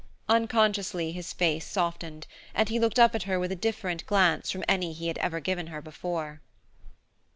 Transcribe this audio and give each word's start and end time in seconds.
Unconsciously 0.27 1.11
his 1.11 1.31
face 1.31 1.63
softened, 1.63 2.25
and 2.55 2.69
he 2.69 2.79
looked 2.79 2.97
up 2.97 3.13
at 3.13 3.21
her 3.29 3.39
with 3.39 3.51
a 3.51 3.55
different 3.55 4.03
glance 4.07 4.49
from 4.49 4.63
any 4.67 4.93
he 4.93 5.07
had 5.09 5.19
ever 5.19 5.39
given 5.39 5.67
her 5.67 5.79
before. 5.79 6.41